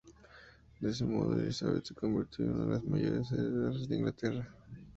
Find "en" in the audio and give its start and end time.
2.45-2.53